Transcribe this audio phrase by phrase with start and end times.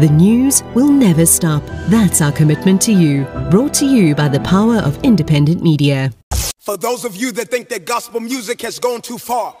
[0.00, 1.62] The news will never stop.
[1.86, 3.26] That's our commitment to you.
[3.48, 6.10] Brought to you by the power of independent media.
[6.58, 9.56] For those of you that think that gospel music has gone too far,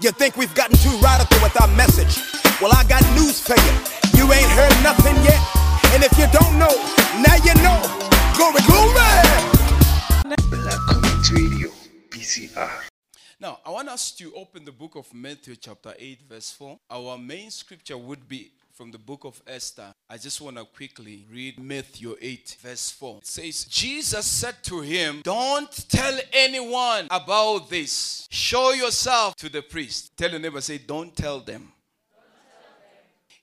[0.00, 2.18] you think we've gotten too radical with our message.
[2.60, 3.74] Well, I got news for you.
[4.18, 5.38] You ain't heard nothing yet.
[5.94, 6.74] And if you don't know,
[7.22, 7.78] now you know.
[8.34, 9.22] Glory, glory!
[10.50, 11.70] Black Community Radio,
[12.10, 12.90] BCR.
[13.38, 16.76] Now, I want us to open the book of Matthew, chapter 8, verse 4.
[16.90, 19.94] Our main scripture would be from the book of Esther.
[20.10, 23.18] I just want to quickly read Matthew 8, verse 4.
[23.18, 28.28] It says, Jesus said to him, Don't tell anyone about this.
[28.30, 30.14] Show yourself to the priest.
[30.14, 31.72] Tell your neighbor, say, Don't tell them.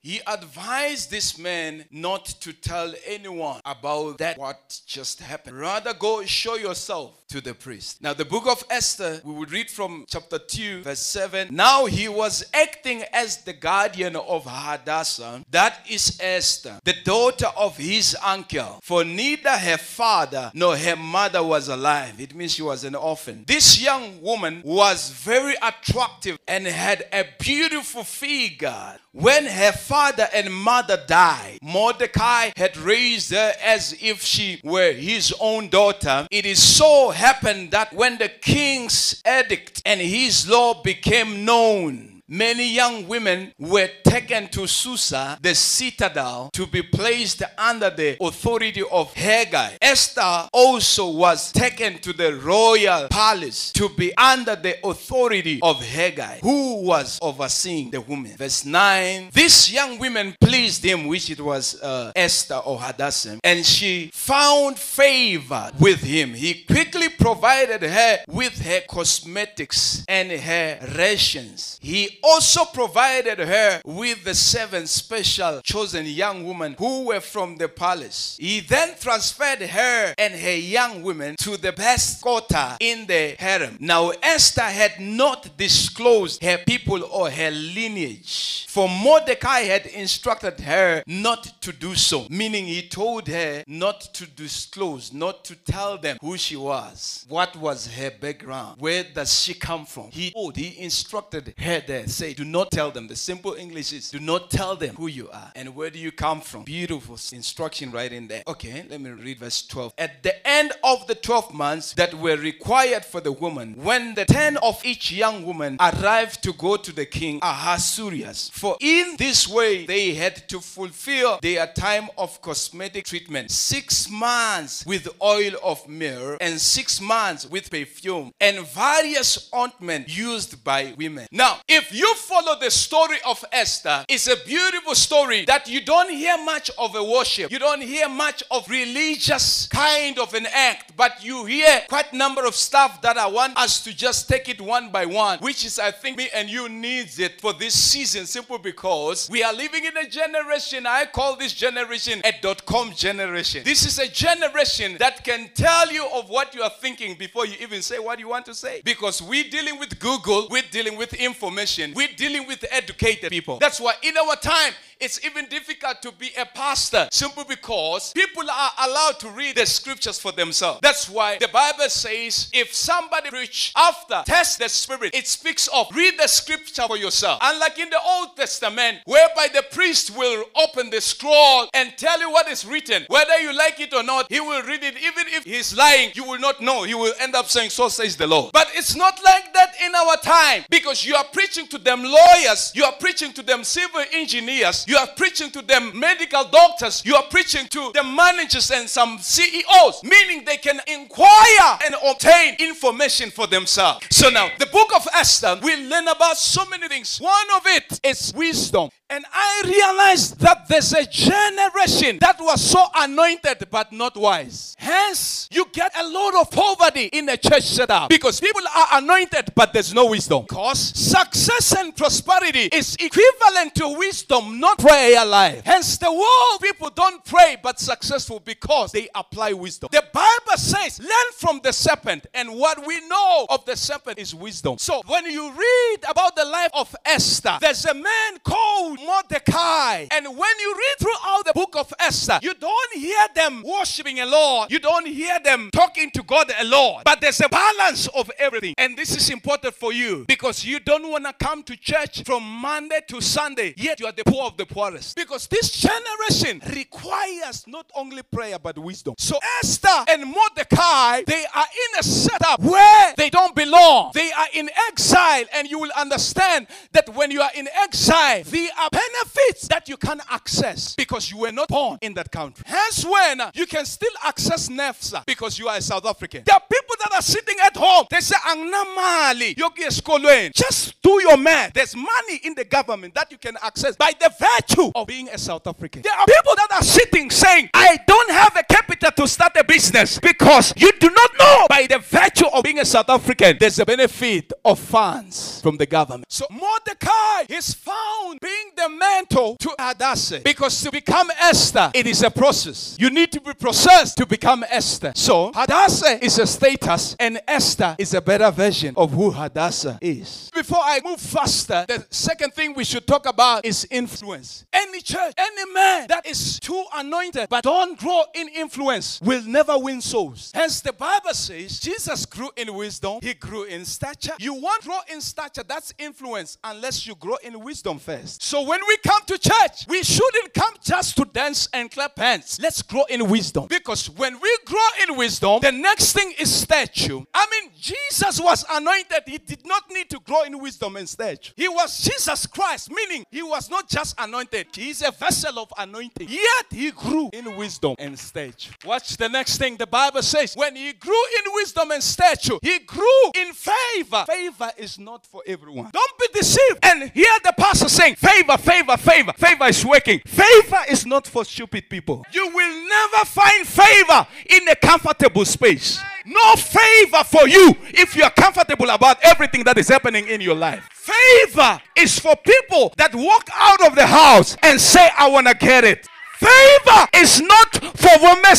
[0.04, 5.58] He advised this man not to tell anyone about that what just happened.
[5.58, 8.02] Rather go show yourself to the priest.
[8.02, 11.56] Now the book of Esther, we would read from chapter 2 verse 7.
[11.56, 17.78] Now he was acting as the guardian of Hadassah, that is Esther, the daughter of
[17.78, 18.80] his uncle.
[18.84, 22.20] For neither her father nor her mother was alive.
[22.20, 23.46] It means she was an orphan.
[23.48, 29.00] This young woman was very attractive and had a beautiful figure.
[29.16, 35.32] When her father and mother died, Mordecai had raised her as if she were his
[35.40, 36.28] own daughter.
[36.32, 42.74] It is so happened that when the king's edict and his law became known, Many
[42.74, 49.14] young women were taken to Susa, the citadel, to be placed under the authority of
[49.14, 49.78] Hegai.
[49.80, 56.40] Esther also was taken to the royal palace to be under the authority of Hegai,
[56.42, 58.36] who was overseeing the women.
[58.36, 63.64] Verse 9 These young women pleased him, which it was uh, Esther or Hadassah, and
[63.64, 66.34] she found favor with him.
[66.34, 71.78] He quickly provided her with her cosmetics and her rations.
[71.80, 77.68] He also provided her with the seven special chosen young women who were from the
[77.68, 78.38] palace.
[78.40, 83.78] He then transferred her and her young women to the best quarter in the harem.
[83.80, 91.04] Now, Esther had not disclosed her people or her lineage, for Mordecai had instructed her
[91.06, 96.18] not to do so, meaning he told her not to disclose, not to tell them
[96.22, 100.10] who she was, what was her background, where does she come from.
[100.12, 103.08] He told, he instructed her there, say, do not tell them.
[103.08, 106.12] The simple English is, do not tell them who you are and where do you
[106.12, 106.64] come from.
[106.64, 108.44] Beautiful instruction right in there.
[108.48, 109.94] Okay, let me read verse 12.
[109.98, 114.26] At the end of the 12 months that were required for the woman, when the
[114.26, 119.48] 10 of each young woman arrived to go to the king Ahasuerus, for in this
[119.48, 123.52] way they had to fulfill their time of cosmetic treatment.
[123.52, 130.64] Six months with oil of myrrh and six months with perfume and various ointment used
[130.64, 131.28] by women.
[131.32, 136.10] Now, if you follow the story of Esther, it's a beautiful story that you don't
[136.10, 137.52] hear much of a worship.
[137.52, 142.46] You don't hear much of religious kind of an act, but you hear quite number
[142.46, 145.80] of stuff that I want us to just take it one by one, which is
[145.80, 149.86] I think me and you needs it for this season simply because we are living
[149.86, 153.64] in a generation I call this generation a dot com generation.
[153.64, 157.56] This is a generation that can tell you of what you are thinking before you
[157.60, 158.82] even say what you want to say.
[158.84, 163.58] Because we're dealing with Google, we're dealing with information, we're dealing with educated people.
[163.60, 168.50] That's why in our time it's even difficult to be a pastor simply because people
[168.50, 170.80] are allowed to read the scriptures for themselves.
[170.82, 175.88] That's why the Bible says if somebody preach after test the spirit, it speaks of
[175.96, 177.40] read the scripture for yourself.
[177.42, 182.32] Unlike in the Old Testament, whereby the priest will open the scroll and tell you
[182.32, 184.96] what is written, whether you like it or not, he will read it.
[184.98, 186.84] Even if he's lying, you will not know.
[186.84, 188.52] He will end up saying, So says the Lord.
[188.54, 192.72] But it's not like that in our time because you are preaching to them lawyers,
[192.76, 197.16] you are preaching to them civil engineers, you are preaching to them medical doctors, you
[197.16, 203.30] are preaching to the managers and some CEOs, meaning they can inquire and obtain information
[203.30, 204.06] for themselves.
[204.12, 207.20] So now, the book of Esther, we learn about so many things.
[207.20, 208.90] One of it is wisdom.
[209.10, 214.76] And I realized that there's a generation that was so anointed but not wise.
[214.80, 219.54] Hence, you get a lot of poverty in a church setup because people are anointed
[219.56, 220.46] but there's no wisdom.
[220.50, 225.62] Because success and prosperity is equivalent to wisdom, not prayer life.
[225.66, 229.90] Hence, the world people don't pray but successful because they apply wisdom.
[229.92, 234.34] The Bible says, learn from the serpent, and what we know of the serpent is
[234.36, 234.78] wisdom.
[234.78, 240.26] So, when you read about the life of Esther, there's a man called Mordecai, and
[240.26, 244.72] when you read throughout the book of Esther, you don't hear them worshiping a Lord,
[244.72, 248.74] you don't hear them talking to God a Lord, but there's a balance of everything,
[248.78, 252.44] and this is important for you because you don't want to come to church from
[252.44, 255.16] Monday to Sunday, yet you are the poor of the poorest.
[255.16, 259.16] Because this generation requires not only prayer but wisdom.
[259.18, 264.12] So Esther and Mordecai, they are in a setup where they don't belong.
[264.14, 268.70] They are in exile, and you will understand that when you are in exile, there
[268.80, 272.64] are benefits that you can access because you were not born in that country.
[272.68, 276.44] Hence, when you can still access NSFAS because you are a South African.
[276.46, 278.06] There are people that are sitting at home.
[278.10, 281.74] They say, "Angnamali, yogi eskolweni." Just do your math.
[281.74, 285.38] There's money in the government that you can access by the virtue of being a
[285.38, 286.02] South African.
[286.02, 289.64] There are people that are sitting saying, I don't have a capital to start a
[289.64, 293.80] business because you do not know by the virtue of being a South African, there's
[293.80, 296.26] a benefit of funds from the government.
[296.30, 302.24] So Mordecai is found being the mentor to Hadassah because to become Esther, it is
[302.24, 302.98] a process.
[303.00, 305.14] You need to be processed to become Esther.
[305.16, 310.52] So Hadassah is a status and Esther is a better version of who Hadassah is.
[310.54, 315.02] Before I move faster, the second thing we should talk about is influence says any
[315.02, 320.02] church, any man that is too anointed but don't grow in influence will never win
[320.02, 320.52] souls.
[320.54, 324.34] Hence, the Bible says Jesus grew in wisdom, he grew in stature.
[324.38, 328.44] You won't grow in stature, that's influence, unless you grow in wisdom first.
[328.44, 332.60] So, when we come to church, we shouldn't come just to dance and clap hands.
[332.62, 333.66] Let's grow in wisdom.
[333.70, 337.20] Because when we grow in wisdom, the next thing is stature.
[337.34, 341.52] I mean, Jesus was anointed, he did not need to grow in wisdom and stature.
[341.58, 345.72] He was Jesus Christ, meaning he was not just anointed, he is a vessel of
[345.78, 346.28] anointing.
[346.30, 348.72] Yet he grew in wisdom and stature.
[348.86, 350.56] Watch the next thing the Bible says.
[350.56, 354.26] When he grew in wisdom and stature, he grew in favor.
[354.28, 355.90] Favor is not for everyone.
[355.92, 359.34] Don't be deceived and hear the pastor saying, Favor, favor, favor.
[359.34, 360.20] Favor is working.
[360.26, 362.26] Favor is not for stupid people.
[362.32, 366.00] You will never find favor in a comfortable space.
[366.26, 370.56] No favor for you if you are comfortable about everything that is happening in your
[370.56, 370.88] life.
[370.92, 375.54] Favor is for people that walk out of the house and say, I want to
[375.54, 376.08] get it.
[376.38, 378.14] Favor is not for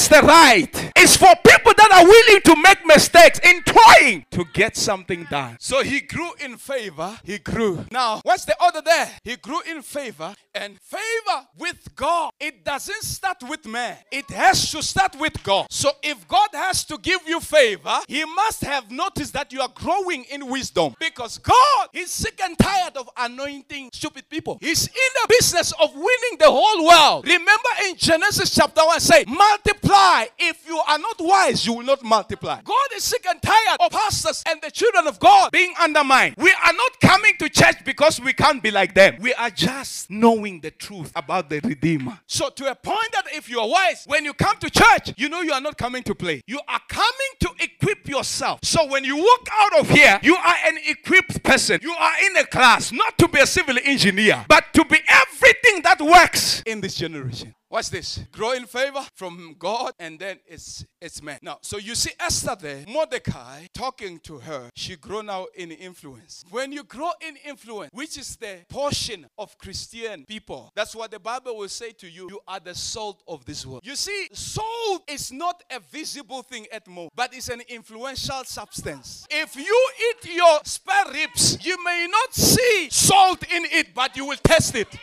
[0.08, 0.83] the right.
[1.04, 5.58] It's for people that are willing to make mistakes in trying to get something done.
[5.60, 7.18] So he grew in favor.
[7.22, 7.84] He grew.
[7.90, 9.10] Now, what's the order there?
[9.22, 12.32] He grew in favor and favor with God.
[12.40, 13.98] It doesn't start with man.
[14.10, 15.66] It has to start with God.
[15.68, 19.72] So if God has to give you favor, he must have noticed that you are
[19.74, 24.56] growing in wisdom because God is sick and tired of anointing stupid people.
[24.58, 27.26] He's in the business of winning the whole world.
[27.26, 30.26] Remember in Genesis chapter 1 say, multiply.
[30.38, 32.60] If you are not wise, you will not multiply.
[32.62, 36.34] God is sick and tired of pastors and the children of God being undermined.
[36.38, 39.16] We are not coming to church because we can't be like them.
[39.20, 42.20] We are just knowing the truth about the Redeemer.
[42.26, 45.28] So to a point that if you are wise, when you come to church, you
[45.28, 46.42] know you are not coming to play.
[46.46, 48.60] You are coming to equip yourself.
[48.62, 51.80] So when you walk out of here, you are an equipped person.
[51.82, 55.82] You are in a class, not to be a civil engineer, but to be everything
[55.82, 57.54] that works in this generation.
[57.74, 58.20] Watch this.
[58.30, 61.40] Grow in favor from God and then it's it's man.
[61.42, 64.70] Now, so you see Esther there, Mordecai talking to her.
[64.76, 66.44] She grow now in influence.
[66.50, 71.18] When you grow in influence, which is the portion of Christian people, that's what the
[71.18, 72.28] Bible will say to you.
[72.30, 73.80] You are the salt of this world.
[73.82, 79.26] You see, salt is not a visible thing at most, but it's an influential substance.
[79.28, 84.26] If you eat your spare ribs, you may not see salt in it, but you
[84.26, 84.96] will taste it.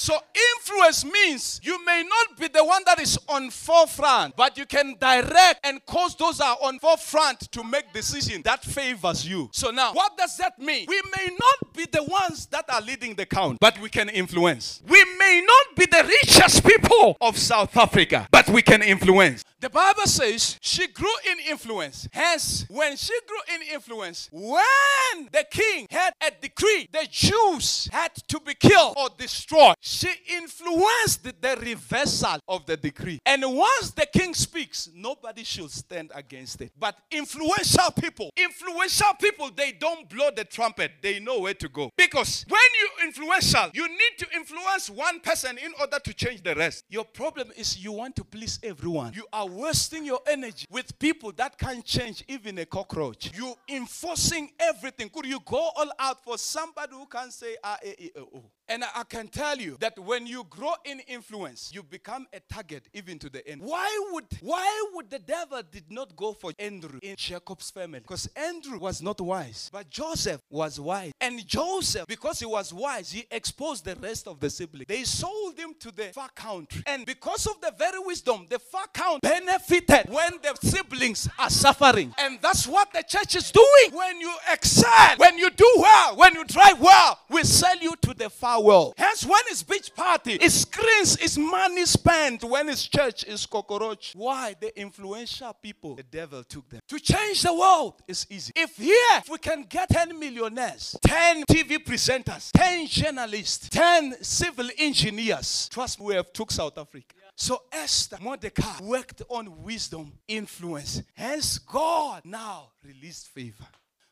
[0.00, 0.16] So
[0.54, 4.94] influence means you may not be the one that is on forefront, but you can
[5.00, 9.50] direct and cause those are on forefront to make decision that favors you.
[9.52, 10.86] So now, what does that mean?
[10.86, 14.82] We may not be the ones that are leading the count, but we can influence.
[14.86, 19.44] We may not be the richest people of South Africa, but we can influence.
[19.60, 22.08] The Bible says she grew in influence.
[22.12, 28.14] Hence, when she grew in influence, when the king had a decree, the Jews had
[28.28, 29.74] to be killed or destroyed.
[29.80, 33.18] She influenced the reversal of the decree.
[33.26, 36.70] And once the king speaks, nobody should stand against it.
[36.78, 40.92] But influential people, influential people, they don't blow the trumpet.
[41.02, 41.90] They know where to go.
[41.96, 46.54] Because when you influential, you need to influence one person in order to change the
[46.54, 46.84] rest.
[46.88, 49.14] Your problem is you want to please everyone.
[49.14, 53.30] You are wasting your energy with people that can't change even a cockroach.
[53.36, 55.08] You enforcing everything.
[55.08, 58.44] Could you go all out for somebody who can say eh, eh, oh, oh?
[58.68, 62.86] And I can tell you that when you grow in influence, you become a target
[62.92, 63.62] even to the end.
[63.62, 68.00] Why would why would the devil did not go for Andrew in Jacob's family?
[68.00, 71.12] Because Andrew was not wise, but Joseph was wise.
[71.20, 74.86] And Joseph, because he was wise, he exposed the rest of the siblings.
[74.86, 76.82] They sold him to the far country.
[76.86, 82.14] And because of the very wisdom, the far country benefited when the siblings are suffering.
[82.18, 83.92] And that's what the church is doing.
[83.92, 88.14] When you excel, when you do well, when you drive well, we sell you to
[88.14, 88.94] the far world.
[88.96, 92.44] Hence, when it's beach party, it's screens, it's money spent.
[92.44, 94.12] When it's church, it's cockroach.
[94.16, 94.54] Why?
[94.60, 96.80] The influential people, the devil took them.
[96.88, 98.52] To change the world is easy.
[98.56, 104.68] If here, if we can get 10 millionaires, 10 TV presenters, 10 journalists, 10 civil
[104.78, 107.14] engineers, trust me, we have took South Africa.
[107.36, 111.02] So Esther, Mordecai worked on wisdom, influence.
[111.14, 113.66] Hence, God now released favor.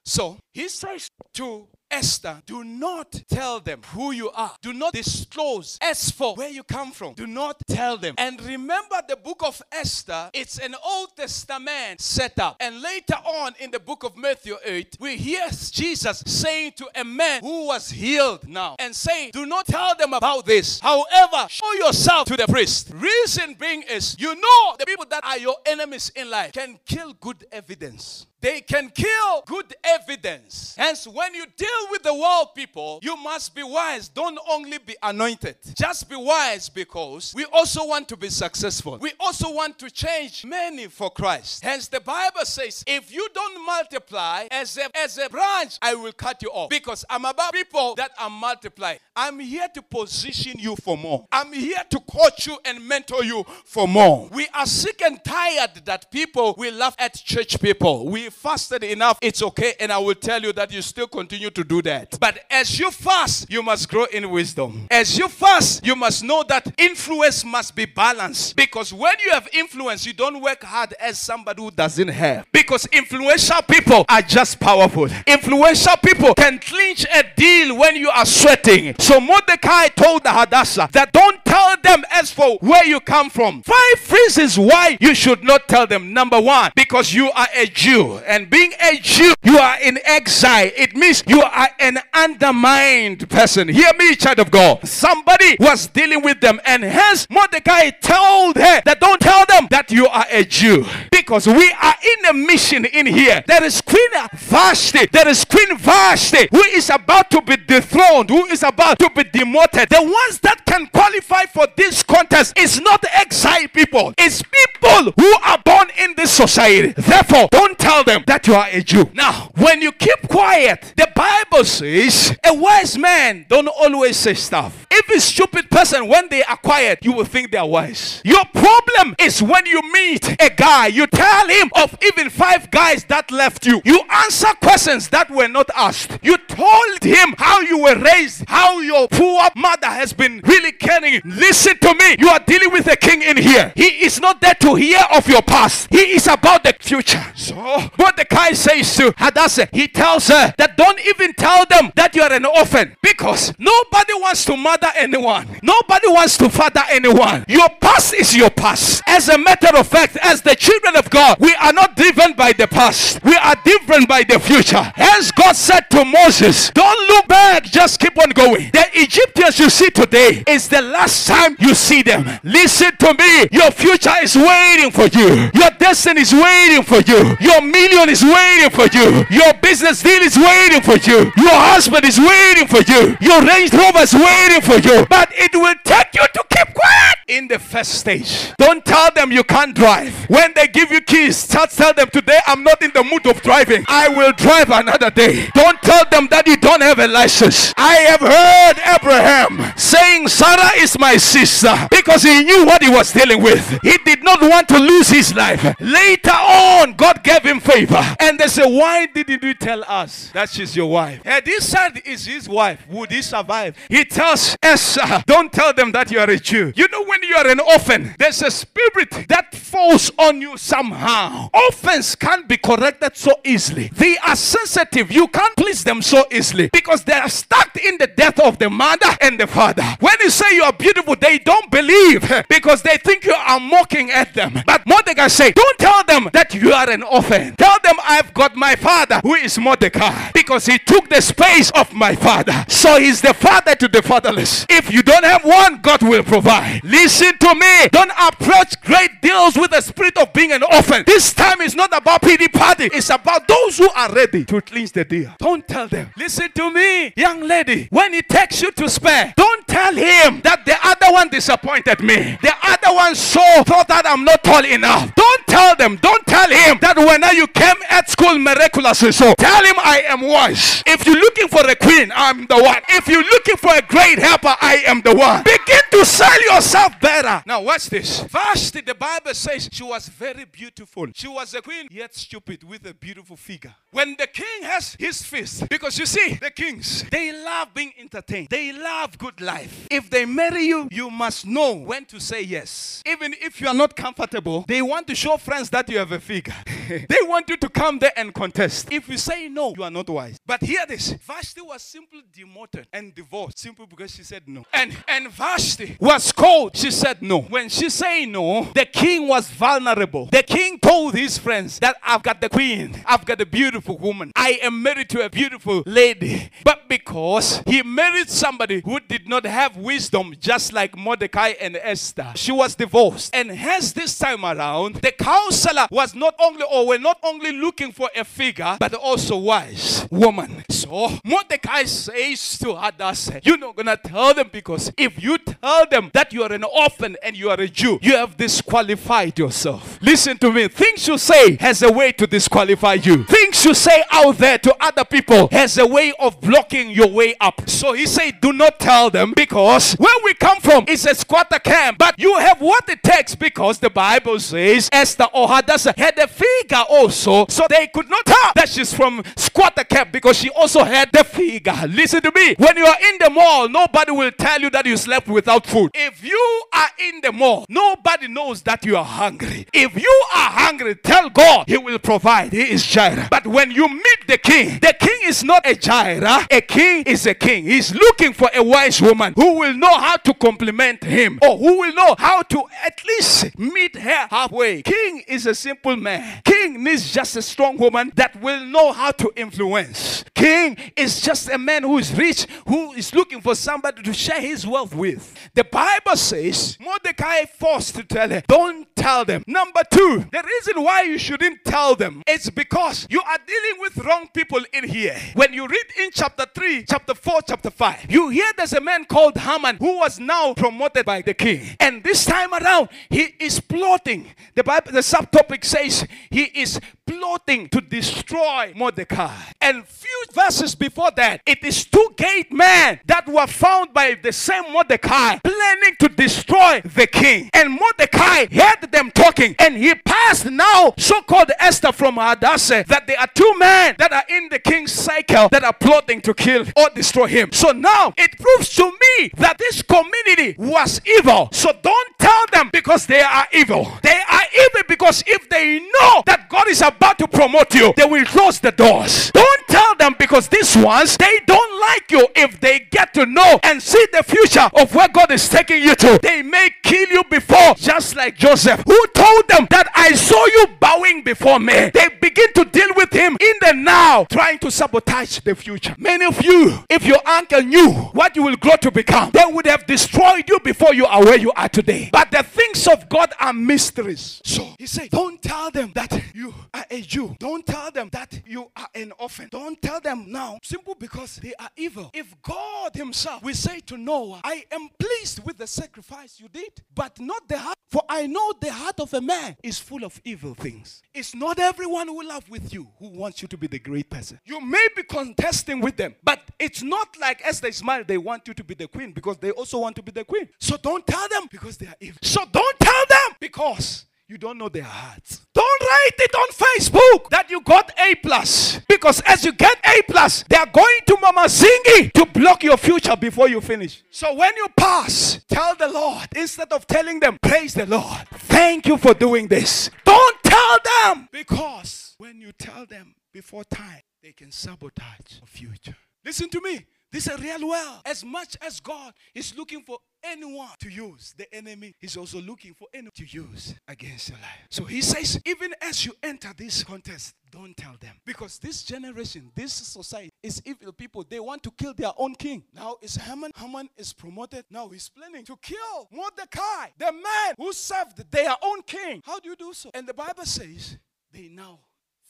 [0.05, 4.53] So he says to Esther, do not tell them who you are.
[4.61, 5.79] Do not disclose.
[5.81, 8.15] As for where you come from, do not tell them.
[8.19, 12.57] And remember the book of Esther, it's an Old Testament setup.
[12.61, 17.03] And later on in the book of Matthew 8, we hear Jesus saying to a
[17.03, 20.79] man who was healed now and saying, Do not tell them about this.
[20.81, 22.91] However, show yourself to the priest.
[22.93, 27.15] Reason being is, you know, the people that are your enemies in life can kill
[27.15, 28.27] good evidence.
[28.41, 30.75] They can kill good evidence.
[30.79, 34.09] Hence, when you deal with the world people, you must be wise.
[34.09, 35.57] Don't only be anointed.
[35.75, 38.99] Just be wise because we also want to be successful.
[38.99, 41.65] We also want to change many for Christ.
[41.65, 46.13] Hence, the Bible says, if you don't multiply as a, as a branch, I will
[46.13, 46.69] cut you off.
[46.71, 48.99] Because I'm about people that are multiplying.
[49.17, 51.27] I'm here to position you for more.
[51.33, 54.29] I'm here to coach you and mentor you for more.
[54.31, 58.07] We are sick and tired that people will laugh at church people.
[58.07, 59.19] We fasted enough.
[59.21, 59.75] It's okay.
[59.81, 62.19] And I will tell you that you still continue to do that.
[62.21, 64.87] But as you fast, you must grow in wisdom.
[64.91, 68.57] As you fast, you must know that influence must be balanced.
[68.57, 72.47] Because when you have influence, you don't work hard as somebody who doesn't have.
[72.53, 75.09] Because influential people are just powerful.
[75.27, 78.95] Influential people can clinch a deal when you are sweating.
[78.99, 83.63] So Mordecai told the Hadassah that don't tell them as for where you come from.
[83.63, 86.13] Five reasons why you should not tell them.
[86.13, 88.16] Number one, because you are a Jew.
[88.27, 90.71] And being a Jew, you are in exile.
[90.77, 93.69] It means you are an undermined person.
[93.69, 94.87] Hear me, child of God.
[94.87, 99.91] Somebody was dealing with them, and hence Mordecai told her that don't tell them that
[99.91, 100.85] you are a Jew.
[101.11, 103.43] Because we are in a mission in here.
[103.47, 105.07] There is Queen Vashti.
[105.13, 109.25] There is Queen Vashti who is about to be dethroned, who is about to be
[109.25, 109.89] demoted.
[109.89, 115.35] The ones that can qualify for this contest is not exile people, it's people who
[115.45, 116.93] are born in this society.
[116.93, 119.09] Therefore, don't tell them that you are a Jew.
[119.15, 124.87] Now, when you keep quiet, the Bible says a wise man don't always say stuff.
[124.91, 128.23] If a stupid person, when they are quiet, you will think they are wise.
[128.25, 133.05] Your problem is when you meet a guy, you tell him of even five guys
[133.05, 133.81] that left you.
[133.85, 136.19] You answer questions that were not asked.
[136.23, 141.21] You told him how you were raised, how your poor mother has been really caring.
[141.25, 142.17] Listen to me.
[142.19, 143.73] You are dealing with a king in here.
[143.77, 145.89] He is not there to hear of your past.
[145.91, 147.25] He is about the future.
[147.37, 151.93] So what the guy says to Hadassah, he tells her that don't even tell them
[151.97, 155.47] that you are an orphan because nobody wants to mother anyone.
[155.63, 157.45] Nobody wants to father anyone.
[157.49, 159.03] Your past is your past.
[159.07, 162.53] As a matter of fact, as the children of God, we are not driven by
[162.53, 163.23] the past.
[163.25, 164.83] We are driven by the future.
[164.95, 168.71] Hence God said to Moses, don't look back, just keep on going.
[168.73, 172.39] The Egyptians you see today is the last time you see them.
[172.43, 173.49] Listen to me.
[173.53, 175.51] Your future is waiting for you.
[175.55, 177.37] Your destiny is waiting for you.
[177.41, 179.25] Your million is waiting for you.
[179.31, 181.33] Your business deal is waiting for you.
[181.37, 183.17] Your husband is waiting for you.
[183.21, 185.07] Your Range Rover is waiting for you.
[185.09, 188.53] But it will take you to keep quiet in the first stage.
[188.59, 190.13] Don't tell them you can't drive.
[190.29, 193.41] When they give you keys, just tell them today I'm not in the mood of
[193.43, 193.85] driving.
[193.89, 195.49] I will drive another day.
[195.55, 197.75] Don't tell them that you don't have a license.
[197.77, 203.13] I have heard Abraham saying Sarah is my sister because he knew what he was
[203.13, 203.79] dealing with.
[203.83, 205.75] He did not want to lose his life.
[205.81, 208.03] Later on, God gave him favor.
[208.21, 211.23] And they say, Why didn't you tell us that she's your wife?
[211.25, 213.77] Had he said is his wife, would he survive?
[213.89, 216.73] He tells Esther, Don't tell them that you are a Jew.
[216.77, 220.59] You know, when when you are an orphan, there's a spirit that falls on you
[220.59, 221.49] somehow.
[221.55, 223.89] Orphans can't be corrected so easily.
[223.89, 225.11] They are sensitive.
[225.11, 228.69] You can't please them so easily because they are stuck in the death of the
[228.69, 229.83] mother and the father.
[230.01, 234.11] When you say you are beautiful, they don't believe because they think you are mocking
[234.11, 234.61] at them.
[234.67, 237.46] But Mordecai say, don't tell them that you are an orphan.
[237.57, 241.93] Tell them I've got my father who is Mordecai because he took the space of
[241.93, 242.65] my father.
[242.69, 244.67] So he's the father to the fatherless.
[244.69, 246.83] If you don't have one, God will provide.
[246.85, 247.89] Listen to me.
[247.93, 251.05] Don't approach great deals with the spirit of being an orphan.
[251.07, 252.89] This time is not about pity party.
[252.93, 255.35] It's about those who are ready to clinch the deal.
[255.39, 256.11] Don't tell them.
[256.17, 257.89] Listen to me, young lady.
[257.91, 262.39] When he takes you to spare, don't tell him that the other one disappointed me.
[262.43, 265.15] The other one so thought that I'm not tall enough.
[265.15, 265.97] Don't tell them.
[265.97, 269.35] Don't tell him that when you came at school miraculously so.
[269.39, 270.83] Tell him I am wise.
[270.87, 272.83] If you're looking for a queen, I'm the one.
[272.89, 275.43] If you're looking for a great helper, I am the one.
[275.45, 277.43] Begin to sell yourself better.
[277.47, 278.21] Now watch this.
[278.21, 281.07] Vashti, the Bible says she was very beautiful.
[281.15, 283.75] She was a queen, yet stupid, with a beautiful figure.
[283.97, 288.49] When the king has his feast, because you see, the kings, they love being entertained.
[288.51, 289.87] They love good life.
[289.91, 293.03] If they marry you, you must know when to say yes.
[293.07, 296.21] Even if you are not comfortable, they want to show friends that you have a
[296.21, 296.53] figure.
[296.89, 298.93] they want you to come there and contest.
[298.93, 300.39] If you say no, you are not wise.
[300.45, 304.65] But hear this Vashti was simply demoted and divorced simply because she said no.
[304.75, 306.77] And and Vashti was called.
[306.77, 307.41] She said no.
[307.41, 310.27] When she said no, the king was vulnerable.
[310.27, 314.33] The king told his friends that I've got the queen, I've got a beautiful woman.
[314.35, 316.49] I am married to a beautiful lady.
[316.65, 322.33] But because he married somebody who did not have wisdom, just like Mordecai and Esther,
[322.35, 323.35] she was divorced.
[323.35, 327.93] And hence, this time around, the counselor was not only or were not only looking
[327.93, 330.65] for a figure, but also wise woman.
[330.71, 336.11] So Mordecai says to Hadassah, You're not gonna tell them because if you tell them
[336.15, 339.99] that you are an orphan and you are a Jew, you have disqualified yourself.
[340.03, 340.69] Listen to me.
[340.69, 343.25] Things you say has a way to disqualify you.
[343.25, 347.35] Things you say out there to other people has a way of blocking your way
[347.41, 347.69] up.
[347.69, 351.59] So he said, Do not tell them because where we come from is a squatter
[351.59, 356.19] camp, but you have what it takes because the Bible says Esther or Hadassah had
[356.19, 360.51] a figure also, so they could not tell that she's from squatter camp because she
[360.51, 361.75] also had the figure.
[361.89, 362.55] Listen to me.
[362.59, 365.91] When you are in the mall, nobody will tell you that you slept without food.
[365.95, 369.67] If you are in the mall, nobody knows that you are hungry.
[369.73, 372.53] If you are hungry, tell God He will provide.
[372.53, 373.29] He is Jireh.
[373.31, 376.47] But when you meet the king, the king is not a Jireh.
[376.51, 377.65] A king is a king.
[377.65, 381.79] He's looking for a wise woman who will know how to compliment him or who
[381.79, 384.83] will know how to at least meet her halfway.
[384.83, 386.43] King is a simple man.
[386.45, 390.25] King needs just a strong woman that will know how to influence.
[390.35, 394.41] King is just a man who is rich, who is looking for somebody to share
[394.41, 395.35] his wealth with.
[395.55, 399.45] The Bible says Mordecai forced to tell her, Don't tell them.
[399.47, 403.97] Number two, the reason why you shouldn't tell them is because you are dealing with
[404.05, 405.17] wrong people in here.
[405.35, 409.05] When you read in chapter 3, chapter 4, chapter 5, you hear there's a man
[409.05, 411.77] called Haman who was now promoted by the king.
[411.79, 414.29] And this time around, he is plotting.
[414.55, 419.35] The Bible, the subtopic says he is plotting to destroy Mordecai.
[419.61, 424.33] And few verses before that, it is two gate men that were found by the
[424.33, 427.51] same Mordecai planning to destroy the king.
[427.55, 433.19] And Mordecai heard them talking, and he passed now so-called Esther from Hadassah that there
[433.19, 436.91] are two men that are in the king's cycle that are plotting to kill or
[436.95, 437.51] destroy him.
[437.53, 441.49] So now it proves to me that this community was evil.
[441.53, 443.93] So don't tell them because they are evil.
[444.03, 448.05] They are evil because if they know that God is about to promote you, they
[448.05, 449.31] will close the doors.
[449.33, 452.27] Don't tell them because these ones they don't like you.
[452.35, 455.95] If they get to know and see the future of where God is taking you
[455.97, 460.45] to, they may kill you before, just like Joseph, who told them that I saw
[460.47, 461.91] you bowing before me.
[461.93, 465.95] They begin to deal with him in the now, trying to sabotage the future.
[465.99, 469.67] Many of you, if your uncle knew what you will grow to become, they would
[469.67, 472.11] have destroyed you before you are where you are today.
[472.13, 474.41] But the things of God are mysteries.
[474.45, 477.37] So he said, Don't tell them that you are a Jew.
[477.39, 479.49] Don't tell them that you are an orphan.
[479.51, 482.11] Don't tell them now, simple because they are evil.
[482.15, 486.83] If God Himself will say to Noah, I am pleased with the sacrifice you did,
[486.95, 490.21] but not the heart, for I know the heart of a man is full of
[490.25, 491.03] evil things.
[491.15, 494.41] It's not everyone who love with you who wants you to be the great person.
[494.45, 498.49] You may be contesting with them, but it's not like as they smile, they want
[498.49, 500.49] you to be the queen because they also want to be the queen.
[500.59, 502.19] So don't tell them because they are evil.
[502.23, 505.47] So don't tell them because You don't know their hearts.
[505.55, 508.81] Don't write it on Facebook that you got A plus.
[508.89, 512.77] Because as you get A plus, they are going to Mama Zingi to block your
[512.77, 514.03] future before you finish.
[514.11, 518.27] So when you pass, tell the Lord instead of telling them, praise the Lord.
[518.33, 519.91] Thank you for doing this.
[520.05, 525.97] Don't tell them because when you tell them before time, they can sabotage your future.
[526.25, 526.85] Listen to me.
[527.13, 528.01] This is a real world.
[528.05, 532.75] As much as God is looking for anyone to use, the enemy is also looking
[532.75, 534.67] for anyone to use against your life.
[534.71, 538.15] So he says, even as you enter this contest, don't tell them.
[538.25, 541.25] Because this generation, this society is evil people.
[541.29, 542.65] They want to kill their own king.
[542.75, 543.53] Now is Haman.
[543.57, 544.65] Haman is promoted.
[544.71, 549.23] Now he's planning to kill Mordecai, the man who served their own king.
[549.25, 549.91] How do you do so?
[549.95, 550.99] And the Bible says
[551.33, 551.81] they now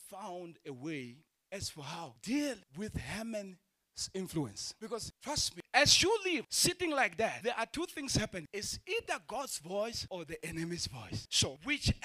[0.09, 1.17] found a way
[1.51, 3.57] as for how deal with Haman's
[4.13, 4.73] influence.
[4.79, 8.47] Because trust me, as you live sitting like that, there are two things happen.
[8.51, 11.27] It's either God's voice or the enemy's voice.
[11.29, 11.97] So whichever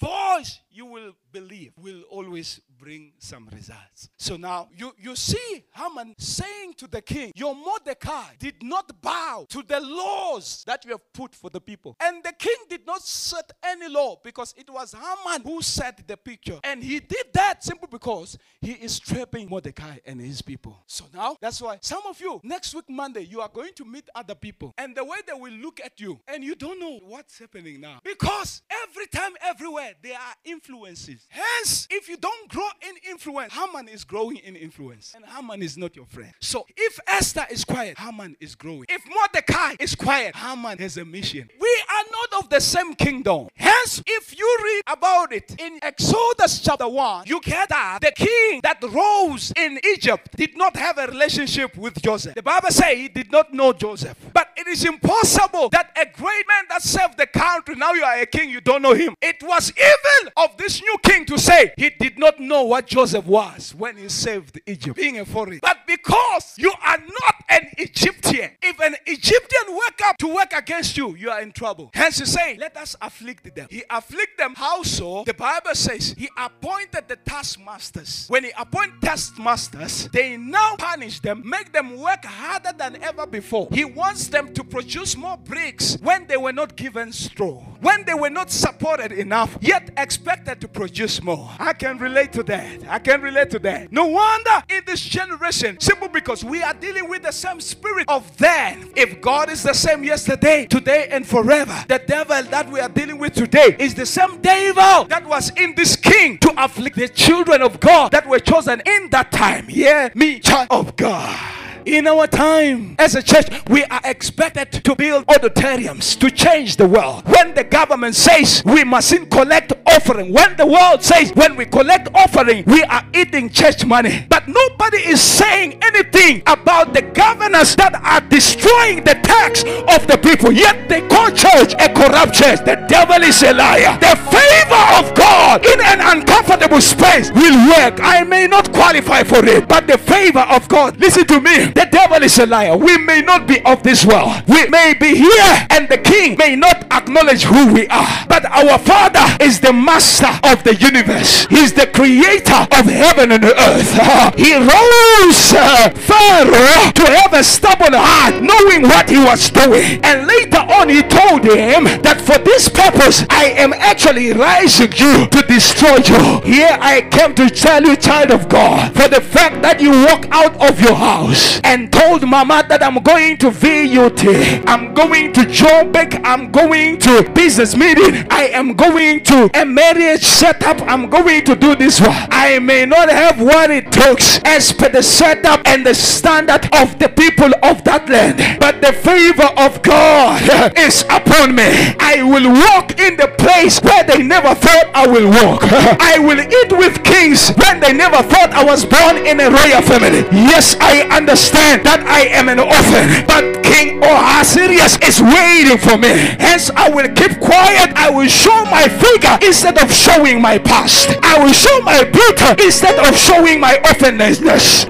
[0.00, 4.08] voice you will believe will always bring some results.
[4.18, 9.46] So now you, you see Haman saying to the king, Your Mordecai did not bow
[9.50, 11.96] to the laws that you have put for the people.
[12.00, 16.16] And the king did not set any law because it was Haman who set the
[16.16, 16.58] picture.
[16.64, 20.78] And he did that simply because he is trapping Mordecai and his people.
[20.86, 24.08] So now that's why some of you, next week, Monday, you are going to meet
[24.14, 24.74] other people.
[24.78, 28.00] And the way they will look at you, and you don't know what's happening now.
[28.04, 31.26] Because every time, everywhere, there are influences.
[31.28, 35.12] Hence, if you don't grow in influence, Haman is growing in influence.
[35.14, 36.32] And Haman is not your friend.
[36.40, 38.86] So if Esther is quiet, Haman is growing.
[38.88, 41.48] If Mordecai is quiet, Haman has a mission.
[41.58, 43.48] We are not of the same kingdom.
[43.84, 48.82] If you read about it in Exodus chapter 1, you get that the king that
[48.82, 52.34] rose in Egypt did not have a relationship with Joseph.
[52.34, 54.16] The Bible says he did not know Joseph.
[54.32, 58.18] But it is impossible that a great man that served the country, now you are
[58.18, 59.14] a king, you don't know him.
[59.22, 63.26] It was evil of this new king to say he did not know what Joseph
[63.26, 65.60] was when he saved Egypt, being a foreigner.
[65.62, 70.96] But because you are not an Egyptian, if an Egyptian wake up to work against
[70.96, 71.90] you, you are in trouble.
[71.94, 73.67] Hence, he say, let us afflict them.
[73.68, 74.54] He afflict them.
[74.56, 75.24] How so?
[75.24, 78.26] The Bible says he appointed the taskmasters.
[78.28, 83.68] When he appoint taskmasters, they now punish them, make them work harder than ever before.
[83.70, 88.14] He wants them to produce more bricks when they were not given straw, when they
[88.14, 91.50] were not supported enough, yet expected to produce more.
[91.58, 92.88] I can relate to that.
[92.88, 93.92] I can relate to that.
[93.92, 98.34] No wonder in this generation, simple because we are dealing with the same spirit of
[98.38, 98.92] then.
[98.96, 103.18] If God is the same yesterday, today, and forever, the devil that we are dealing
[103.18, 107.62] with today is the same devil that was in this king to afflict the children
[107.62, 109.66] of God that were chosen in that time.
[109.68, 111.57] Yeah, me, child of God.
[111.88, 116.86] In our time as a church, we are expected to build auditoriums to change the
[116.86, 117.24] world.
[117.26, 122.10] When the government says we mustn't collect offering, when the world says when we collect
[122.14, 124.26] offering, we are eating church money.
[124.28, 130.18] But nobody is saying anything about the governors that are destroying the tax of the
[130.22, 130.52] people.
[130.52, 132.60] Yet they call church a corrupt church.
[132.66, 133.96] The devil is a liar.
[133.98, 137.98] The favor of God in an uncomfortable space will work.
[138.02, 141.72] I may not qualify for it, but the favor of God, listen to me.
[141.78, 142.76] The devil is a liar.
[142.76, 144.42] We may not be of this world.
[144.48, 148.26] We may be here, and the king may not acknowledge who we are.
[148.26, 153.44] But our Father is the master of the universe, He's the creator of heaven and
[153.44, 153.94] earth.
[154.38, 160.00] He rose uh, Pharaoh to have a stubborn heart, knowing what he was doing.
[160.02, 165.26] And later on, he told him that for this purpose, I am actually rising you
[165.28, 166.40] to destroy you.
[166.42, 170.26] Here I came to tell you, child of God, for the fact that you walk
[170.30, 174.24] out of your house and told mama that I'm going to VUT,
[174.66, 180.24] I'm going to Joburg, I'm going to business meeting, I am going to a marriage
[180.24, 182.16] setup, I'm going to do this one.
[182.30, 186.98] I may not have what it takes as per the setup and the standard of
[186.98, 191.68] the people of that land, but the favor of God is upon me.
[192.00, 195.60] I will walk in the place where they never thought I will walk.
[196.00, 199.82] I will eat with kings when they never thought I was born in a royal
[199.82, 200.24] family.
[200.32, 206.08] Yes, I understand that I am an orphan, but King Ahasuerus is waiting for me.
[206.40, 207.92] Hence, I will keep quiet.
[207.96, 211.14] I will show my figure instead of showing my past.
[211.22, 214.40] I will show my beauty instead of showing my orphanness.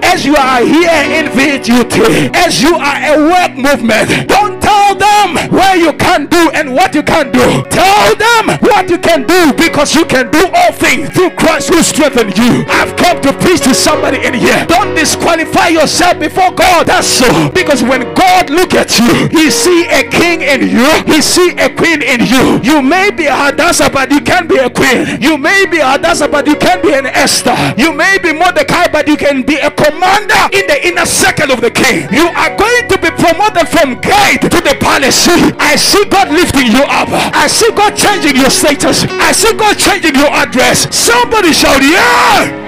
[0.03, 5.49] As you are here in VGT, as you are a work movement, don't Tell them
[5.49, 7.63] where you can do and what you can do.
[7.69, 11.81] Tell them what you can do because you can do all things through Christ who
[11.81, 12.65] strengthens you.
[12.69, 14.65] I've come to preach to somebody in here.
[14.67, 16.85] Don't disqualify yourself before God.
[16.85, 17.49] That's so.
[17.49, 20.85] Because when God look at you, he see a king in you.
[21.11, 22.61] He see a queen in you.
[22.61, 25.19] You may be a Hadassah, but you can be a queen.
[25.19, 27.57] You may be a Hadassah, but you can be an Esther.
[27.75, 31.61] You may be Mordecai, but you can be a commander in the inner circle of
[31.61, 32.07] the king.
[32.13, 35.27] You are going to be promoted from gate to the palace.
[35.59, 37.09] I see God lifting you up.
[37.11, 39.03] I see God changing your status.
[39.07, 40.87] I see God changing your address.
[40.95, 42.58] Somebody shout, Yeah!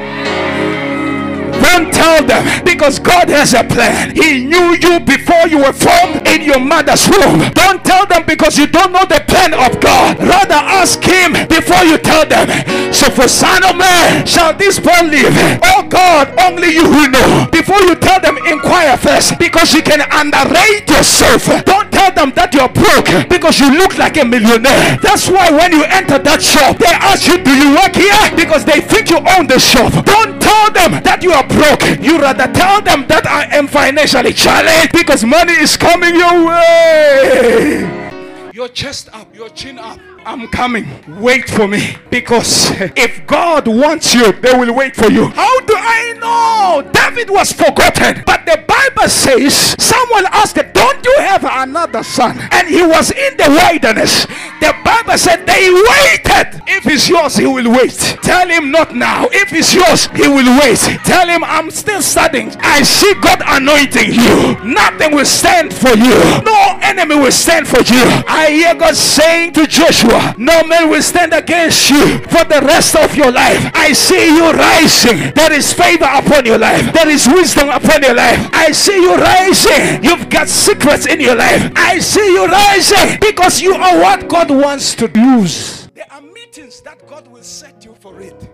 [1.71, 4.11] Don't tell them because God has a plan.
[4.11, 7.47] He knew you before you were formed in your mother's womb.
[7.55, 10.19] Don't tell them because you don't know the plan of God.
[10.19, 12.51] Rather ask Him before you tell them.
[12.91, 15.31] So, for son of man, shall this boy live?
[15.63, 17.47] Oh God, only you who know.
[17.49, 21.47] Before you tell them, inquire first because you can underrate yourself.
[21.63, 24.99] Don't tell them that you're broke because you look like a millionaire.
[24.99, 28.19] That's why when you enter that shop, they ask you, Do you work here?
[28.35, 29.95] Because they think you own the shop.
[30.03, 31.60] Don't tell them that you are broke.
[32.01, 38.49] You rather tell them that I am financially challenged because money is coming your way.
[38.53, 39.99] Your chest up, your chin up.
[40.23, 40.85] I'm coming.
[41.19, 41.95] Wait for me.
[42.11, 45.27] Because if God wants you, they will wait for you.
[45.29, 46.91] How do I know?
[46.91, 48.23] David was forgotten.
[48.25, 52.37] But the Bible says someone asked Don't you have another son?
[52.51, 54.25] And he was in the wilderness.
[54.59, 56.61] The Bible said they waited.
[56.67, 57.97] If it's yours, he will wait.
[58.21, 59.27] Tell him not now.
[59.31, 60.77] If it's yours, he will wait.
[61.03, 62.51] Tell him I'm still studying.
[62.59, 64.55] I see God anointing you.
[64.63, 66.13] Nothing will stand for you.
[66.45, 68.03] No enemy will stand for you.
[68.27, 72.95] I hear God saying to Joshua, no man will stand against you for the rest
[72.95, 73.71] of your life.
[73.73, 75.33] I see you rising.
[75.33, 76.93] There is favor upon your life.
[76.93, 78.49] There is wisdom upon your life.
[78.53, 80.03] I see you rising.
[80.03, 81.71] You've got secrets in your life.
[81.75, 85.87] I see you rising because you are what God wants to use.
[85.93, 88.49] There are meetings that God will set you for it.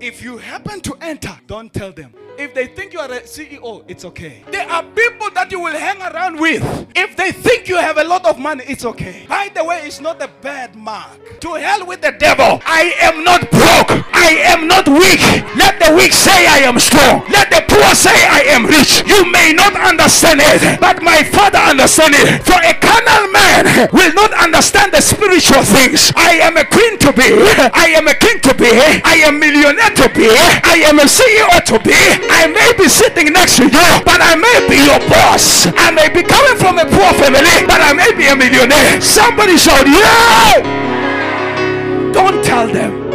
[0.00, 2.14] If you happen to enter, don't tell them.
[2.38, 4.44] If they think you are a CEO, it's okay.
[4.52, 6.62] There are people that you will hang around with.
[6.94, 9.26] If they think you have a lot of money, it's okay.
[9.28, 11.18] By the way, it's not a bad mark.
[11.40, 12.62] To hell with the devil.
[12.62, 13.90] I am not broke.
[14.14, 15.18] I am not weak.
[15.58, 17.26] Let the weak say I am strong.
[17.26, 19.02] Let the poor say I am rich.
[19.02, 22.46] You may not understand it, but my father understands it.
[22.46, 26.12] For a carnal man will not understand the spiritual things.
[26.14, 27.34] I am a queen to be.
[27.74, 28.70] I am a king to be.
[29.02, 30.30] I am millionaire to be.
[30.30, 31.96] I am a CEO to be.
[32.28, 35.66] I may be sitting next to you, but I may be your boss.
[35.72, 39.00] I may be coming from a poor family, but I may be a millionaire.
[39.00, 40.60] Somebody shout, yeah!
[42.12, 43.07] Don't tell them.